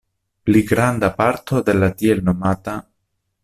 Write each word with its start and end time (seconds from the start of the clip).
Pli 0.47 0.61
granda 0.71 1.11
parto 1.19 1.61
de 1.69 1.77
la 1.79 1.93
tn. 2.01 2.77